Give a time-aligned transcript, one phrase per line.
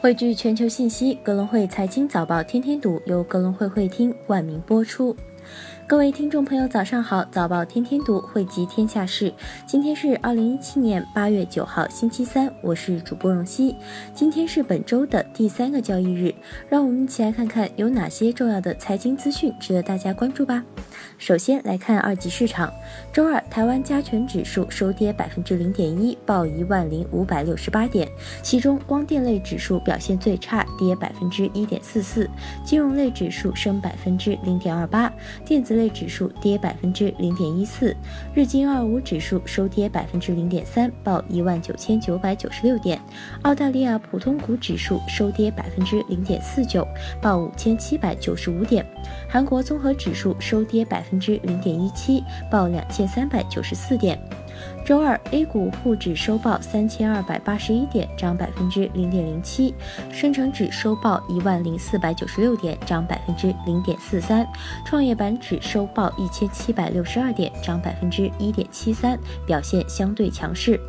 [0.00, 5.14] 汇聚全球信息，格隆汇财经早报天天读由格隆汇会厅冠名播出。
[5.88, 7.24] 各位听众朋友，早上好！
[7.30, 9.32] 早报天天读，汇集天下事。
[9.66, 13.74] 今天是二零一七年八月九号，星期三，我是主播荣熙。
[14.14, 16.34] 今天是本周的第三个交易日，
[16.68, 20.62] 让我们一起来看看有哪些重要的财经资讯值得大家关注吧。
[21.16, 22.70] 首先来看二级市场，
[23.10, 28.06] 周二台湾加权指数收跌百分之零点一，报一万零五百六十八点，
[28.42, 32.28] 其中光电类指数表现最差，跌百分之一点四四，
[32.62, 35.10] 金融类指数升百分之零点二八，
[35.46, 35.77] 电子。
[35.78, 37.96] 类指数跌百分之零点一四，
[38.34, 43.00] 日经二五指数收跌百分之零点三，报一万九千九百九十六点。
[43.42, 46.86] 澳大利亚普通股指数收跌百分之零点四九，
[47.22, 48.84] 报五千七百九十五点。
[49.28, 54.18] 韩国综合指数收跌百分之零点一七，报两千三百九十四点。
[54.88, 59.70] 周二，A 股沪指收报三千二百八十一点，涨百分之零点零七；
[60.10, 64.46] 深成指收报一万零四百九十六点，涨百分之零点四三；
[64.86, 70.80] 创业板指收报一千七百六十二点，涨百分之一点七三，表现相对强势。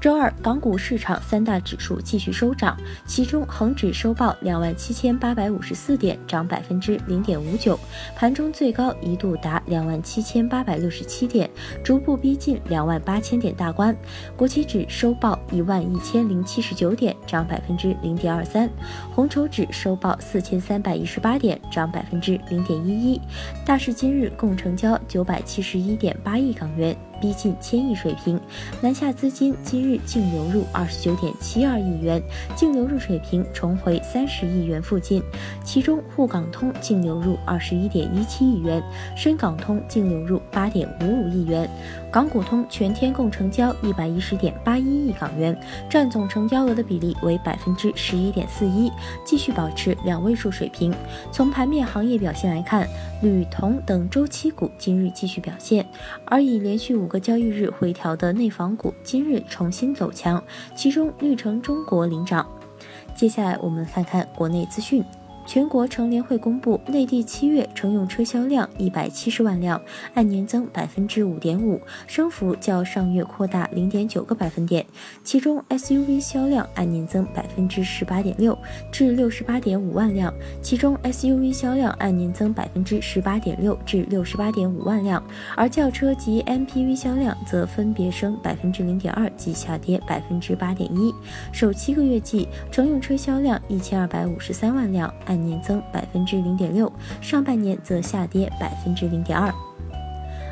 [0.00, 7.78] 周二，港股市场三大指数继续收涨，其中恒指收报两万七千八百五十四点，涨百分之零点五九，
[8.16, 11.48] 盘中最高一度达两万七千八百六十七点，
[11.84, 13.96] 逐步逼近两万八千点大关。
[14.36, 18.70] 国企指收报一万一千零七十九点，涨百分之零点二三，
[19.14, 23.20] 红筹指收报四千三百一十八点，涨百分之零点一一。
[23.64, 26.96] 大市今日共成交九百七十一点八亿港元。
[27.20, 28.40] 逼近千亿水平，
[28.80, 32.22] 南下资金今日净流入二十九点七二亿元，
[32.54, 35.22] 净流入水平重回三十亿元附近。
[35.64, 38.82] 其中沪港通净流入二十一点一七亿元，
[39.16, 41.68] 深港通净流入八点五五亿元。
[42.12, 45.58] 港股通全天共成交一百一十点八一亿港元，
[45.90, 48.90] 占总成交额的比例为百分之十一点四一，
[49.24, 50.94] 继续保持两位数水平。
[51.30, 52.88] 从盘面行业表现来看，
[53.22, 55.84] 铝、铜等周期股今日继续表现，
[56.24, 60.42] 而已连续五五个交易日回调的内房股今日重新走强，
[60.74, 62.44] 其中绿城中国领涨。
[63.14, 65.04] 接下来我们看看国内资讯。
[65.46, 69.80] 全国乘联会公布，内地七月乘用车销量一百七十万辆，
[70.12, 74.84] 按年增百分之五点五，升幅较上月扩大零点九个百分点。
[75.22, 78.58] 其中 SUV 销量按年增百分之十八点六，
[78.90, 85.22] 至六十八点五万辆，其中 SUV 销量按年增百分之十八点六，至六十八点五万辆，
[85.56, 91.14] 而轿车及 MPV 销量则分别升百分之零点二及下跌百分之八点一。
[91.52, 99.52] 首七个月计，乘用车销量一千二百五十三万辆，按年增百分之零点六，上半年则下跌百分之零点二。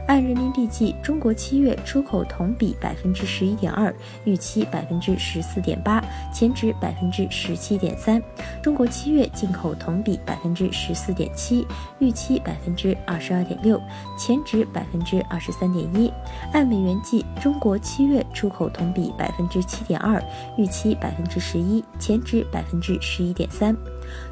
[0.07, 3.91] 按人民币计，中国七月出口同比百分之十一点二，
[4.25, 5.99] 预期百分之十四点八，
[6.31, 8.23] 前值百分之十七点三。
[8.63, 11.67] 中国七月进口同比百分之十四点七，
[12.01, 13.81] 预期百分之二十二点六，
[14.19, 16.13] 前值百分之二十三点一。
[16.53, 20.23] 按美元计，中国七月出口同比百分之七点二，
[20.59, 23.75] 预期百分之十一，前值百分之十一点三。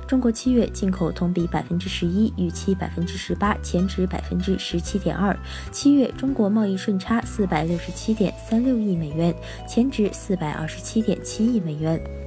[0.06, 5.36] 中国七月进口同比百分之十一，预期百分之十八，前值百分之十七点二。
[5.70, 9.34] 七月中国贸易顺差四百六十七点三六亿美元，
[9.66, 12.21] 前值四百二十七点七亿美元。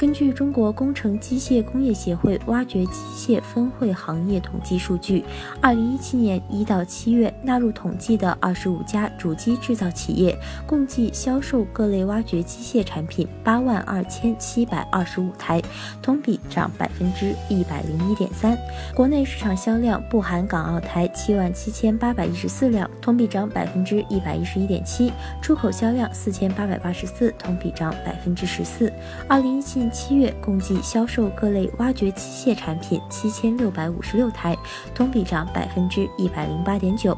[0.00, 5.22] 根据中国工程机械工业协会挖掘机械分会行业统计数据，
[5.60, 10.34] 二零一七年一到七月纳入统计的二十五家主机制造企业，
[10.66, 15.60] 共计销售各类挖掘机械产品八万二千七百二十五台，
[16.00, 18.56] 同比涨百分之一百零一点三。
[18.94, 25.12] 国内市场销量不含港澳台七万七千八百一十四辆，同比涨百分之一百一十一点七。
[25.42, 28.90] 出口销量四千八百八十四，同比涨百分之十四。
[29.28, 34.56] 二零一七七月共计销售各类挖掘机械产品七千六百五十六台，
[34.94, 37.16] 同比涨百分之一百零八点九。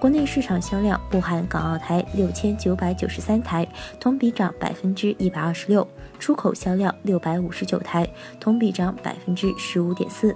[0.00, 3.66] 国内市场销量不含港澳台六千九百九十三台，
[4.00, 5.86] 同比涨百分之一百二十六。
[6.18, 8.08] 出口销量六百五十九台，
[8.40, 10.34] 同比涨百分之十五点四。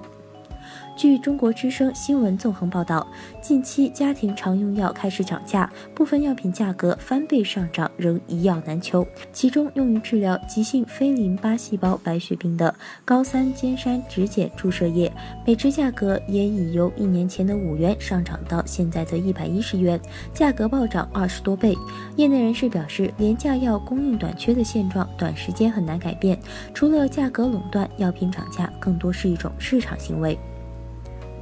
[0.97, 3.07] 据中国之声新闻纵横报道，
[3.41, 9.07] 近期家庭常用药开始涨价，部分药品价格翻倍上涨，仍一药难求。
[9.33, 12.75] 其中，用于治疗急性非淋巴细胞白血病的
[13.05, 15.13] 高三尖山指碱注射液，
[15.47, 20.01] 每支价格也已由一年前的五元上涨到现在的一百一十元，
[20.35, 21.77] 价格暴涨二十多倍。
[22.17, 26.37] 业内人士表示，廉价药供应短缺的现状短时间很难改变，
[26.75, 30.37] 除了价格垄断，药品涨价更多是一种市场行为。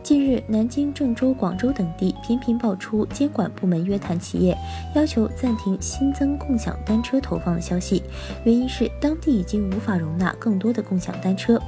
[0.07, 4.57] 近日，南京、郑州、广州等地频频爆出监管部门约谈企业，
[4.95, 8.05] 要求暂停新增共享单车投放的消息。
[8.45, 11.61] 原因是当地已经无法容纳更多的共享单车。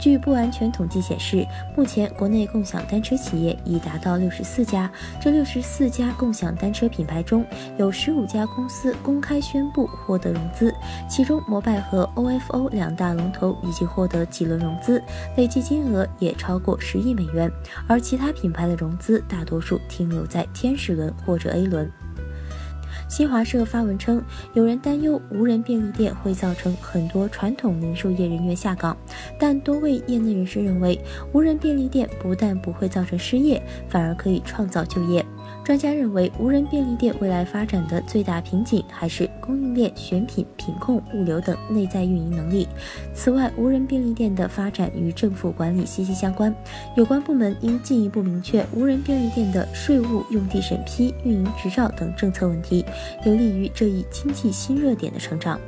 [0.00, 1.46] 据不完全统计显示，
[1.76, 4.90] 目前国内共享单车企业已达到六十四家。
[5.20, 7.46] 这六十四家共享单车品牌中
[7.78, 10.74] 有十五家公司公开宣布获得融资，
[11.08, 15.00] 其中摩拜和 OFO 两大龙头已经获得几轮融资，
[15.36, 17.48] 累计金额也超过十亿美元。
[17.86, 21.90] 而其他品牌的融资大多数停留在天使轮或者 A 轮。
[23.06, 24.22] 新华社发文称，
[24.54, 28.96] 有人担忧无人便利店会造成很多传统零售业人员下岗，
[29.38, 30.98] 但多位业内人士认为，
[31.32, 35.24] 无人便利店不但不会造成失业，反而可以创造就业。
[35.64, 42.68] 专家认为，无人便利店未来发展的最大瓶颈还是供应链、选品、品控、物流等内在运营能力。
[43.14, 46.54] 此外，无人便利店的发展与政府管理息息相关，
[46.96, 52.84] 有关部门应进一步明确无人便利店的税务、用地审批、运营执照等政策问题，
[53.24, 55.58] 有利于这一经济新热点的成长。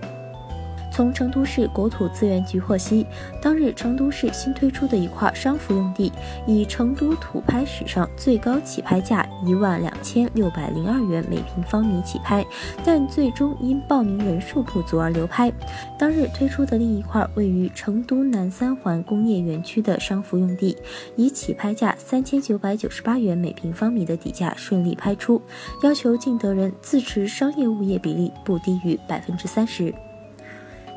[0.97, 3.05] 从成都市国土资源局获悉，
[3.43, 6.11] 当日成都市新推出的一块商服用地，
[6.47, 12.43] 以成都土拍史上最高起拍价一万两千六百零二元每平方米起拍，
[12.83, 15.53] 但最终因报名人数不足而流拍。
[15.99, 20.75] 当日推出的另一块位于成都南三环工业园区的商服用地，
[21.15, 25.43] 以起拍价三千九百九十八元每平方米的底价顺利拍出，
[25.83, 29.93] 要求竞得人自持商业物业比例不低于百分之三十。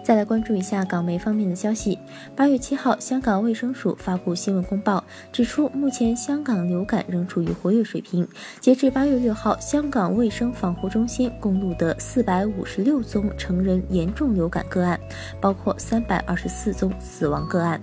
[0.09, 1.99] 再来关注一下港媒方面的消息。
[2.35, 8.27] 八月七号，香港卫生署发布新闻公报，指出目前香港流感仍处于活跃水平。
[8.59, 14.99] 截至八月六号，香港卫生防护中心共录得四百五十六宗成人严重流感个案，
[15.39, 17.79] 包括三百二十四宗死亡个案。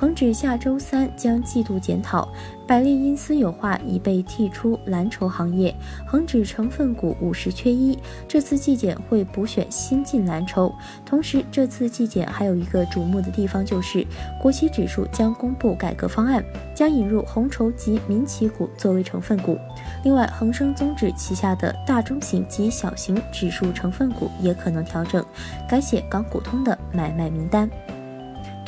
[0.00, 2.26] 恒指下周三将季度检讨，
[2.66, 5.74] 百利因私有化已被剔出蓝筹行业，
[6.06, 7.98] 恒指成分股五十缺一。
[8.26, 10.72] 这次季检会补选新进蓝筹，
[11.04, 14.02] 同时这次季检还有一个瞩目的地方就是
[14.40, 16.42] 国企指数将公布改革方案，
[16.74, 19.58] 将引入红筹及民企股作为成分股。
[20.02, 25.22] 另外，恒生综指旗下的大中型及小型指数成分股也可能调整，
[25.68, 27.68] 改写港股通的买卖名单。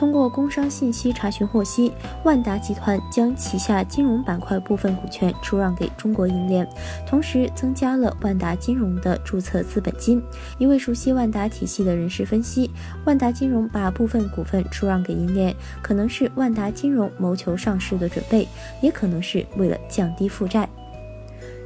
[0.02, 1.92] 通过工商信息查询获悉，
[2.24, 6.68] 万达集团将旗下金融板块部分股权出让给中国银联，
[7.06, 10.20] 同时增加了万达金融的注册资本金。
[10.58, 12.68] 一位熟悉万达体系的人士分析，
[13.04, 18.48] 万达金融把部分股份出让给银联，可能是万达金融谋求上市的准备，
[18.80, 20.68] 也可能是为了降低负债。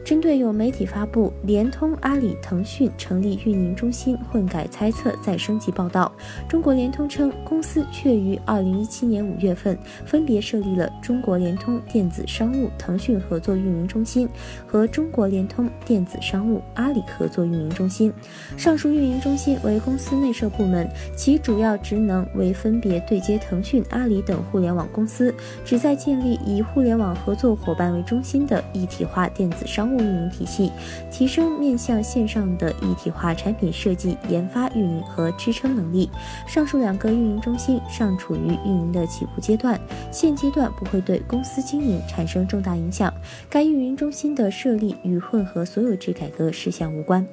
[0.07, 6.13] 针对有媒体发布联通、阿里、腾讯成立运营中心混改猜测再升级报道，
[6.49, 14.29] 中国联通称，公司确于二零一七年五月份分别设立了中国联通电子商务腾讯合作运营中心
[14.65, 18.13] 和中国联通电子商务阿里合作运营中心。
[18.57, 29.96] 上述运营中心为公司内设部门，其主要职能为分别对接腾讯、阿里等互联网公司，旨在建立以互联网合作伙伴为中心的一体化电子商务。
[29.99, 30.71] 运营体系，
[31.11, 36.11] 提升面向线上的一体化产品设计、研发、运营和支撑能力。
[36.47, 43.13] 上述两个运营中心尚处于运营的起步阶段，现阶段不会对公司经营产生重大影响。
[43.51, 47.27] 该运营中心的设立与混合所有制改革事项无关。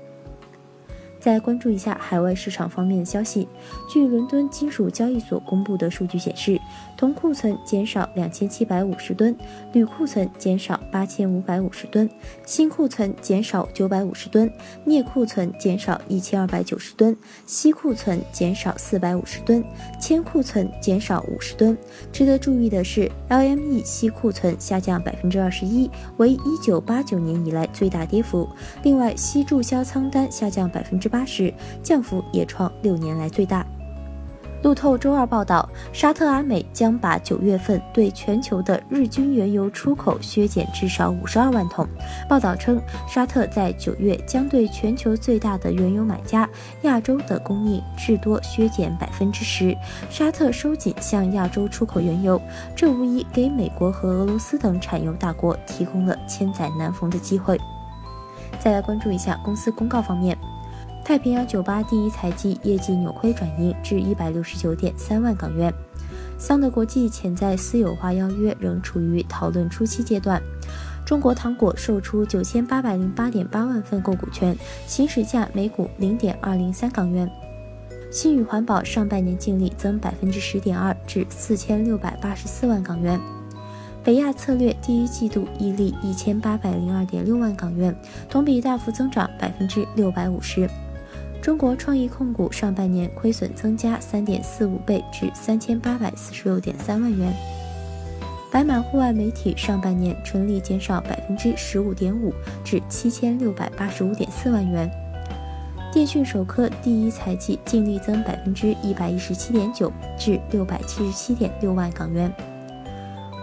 [1.19, 3.47] 再关注一下海外市场方面的消息。
[3.89, 6.59] 据伦敦金属交易所公布的数据显示，
[6.97, 9.33] 铜库存减少两千七百五十吨，
[9.71, 12.09] 铝库存减少八千五百五十吨，
[12.45, 14.51] 锌库存减少九百五十吨，
[14.85, 19.63] 镍库存减少一千二百九十吨，锡库存减少四百五十吨，
[20.01, 21.77] 铅库存减少五十吨。
[22.11, 28.49] 值得注意的是，LME 锡库存下降百分之二十一，为一九八九年以来最大跌幅。
[28.83, 31.13] 另外，锡注销仓单下降百分之。
[31.13, 33.63] 八十降幅也创六年来最大。
[34.63, 41.85] 路透周二报道，沙特阿美将把九月份对全球的日均原油出口削减至少五十二万桶。
[42.29, 46.49] 报道称，沙特在九月将对全球最大的原油买家
[46.83, 49.77] 亚洲的供应至多削减百分之十。
[50.09, 52.41] 沙特收紧向亚洲出口原油，
[52.73, 57.59] 这无疑给美国和俄罗斯等产油大国提供了千载难逢的机会。
[58.59, 60.37] 再来关注一下公司公告方面。
[61.03, 65.71] 太平洋酒吧第一财季业绩扭亏转盈至一百六十九点三万港元。
[66.37, 70.41] 桑德国际潜在私有化邀约仍处于讨论初期阶段。
[71.05, 74.57] 中国糖果售出九千八百零八点八万份购股权，
[74.87, 77.29] 行使价每股零点二零三港元。
[78.09, 83.19] 新宇环保上半年净利增百分之十点二至四千六百八十四万港元。
[84.05, 87.93] 北亚策略第一季度溢利一千八百零二点六万港元，
[88.29, 90.69] 同比大幅增长百分之六百五十。
[91.43, 97.33] 中国创意控股上半年亏损增加三点四五倍至三千八百四十六点三万元。
[98.49, 102.33] 白马户外媒体上半年纯利减少百分之十五点五
[102.63, 104.89] 至七千六百八十五点四万元。
[105.91, 112.33] 电讯首科第一财季净利增百分之一百一十七点九至六百七十七点六万港元。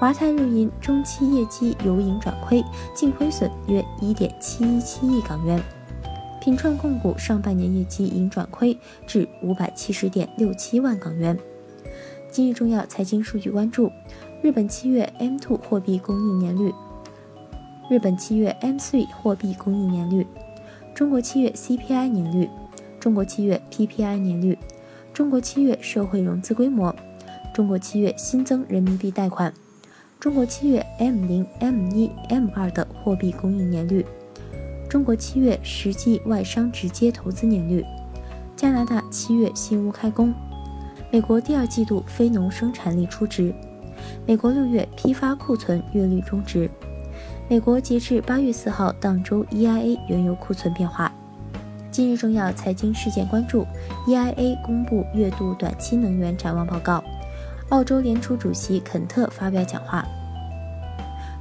[0.00, 2.64] 华泰日银中期业绩由盈转亏，
[2.94, 5.62] 净亏损约一点七一七亿港元。
[6.40, 11.38] 品创控股上半年业绩盈转亏至五百七十点六七万港元。
[12.30, 13.92] 今日重要财经数据关注：
[14.40, 16.72] 日本七月 M2 货币供应年率，
[17.90, 20.26] 日本七月 M3 货币供应年率，
[20.94, 22.48] 中国七月 CPI 年率，
[22.98, 24.58] 中国七月 PPI 年率，
[25.12, 26.94] 中国七月社会融资规模，
[27.52, 29.52] 中国七月新增人民币贷款，
[30.18, 34.06] 中国七月 M0、M1、M2 的货币供应年率。
[34.90, 37.86] 中国七月实际外商直接投资年率，
[38.56, 40.34] 加拿大七月新屋开工，
[41.12, 43.54] 美国第二季度非农生产力初值，
[44.26, 46.68] 美国六月批发库存月率中值，
[47.48, 51.12] 美国截至八月四号当周 EIA 原油库存变化。
[51.92, 53.64] 今日重要财经事件关注。
[54.08, 57.00] ：EIA 公布月度短期能源展望报告，
[57.68, 60.04] 澳洲联储主席肯特发表讲话。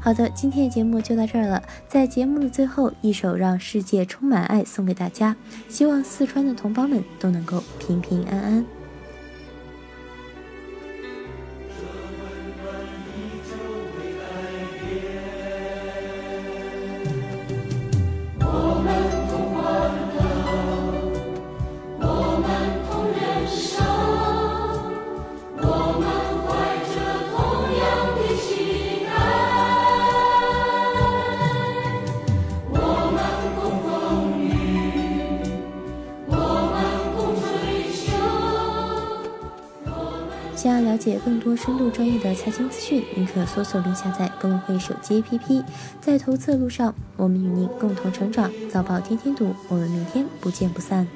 [0.09, 1.61] 好的，今天的节目就到这儿了。
[1.87, 5.35] 在节目的最后，一首《让世界充满爱》送给大家，
[5.67, 8.65] 希望四川的同胞们都能够平平安安。
[40.99, 45.63] 解更多深度专业的财经资讯，您可搜索并下载格隆汇手机 APP。
[46.01, 48.51] 在投资的路上，我们与您共同成长。
[48.69, 51.07] 早报天天读，我们明天不见不散。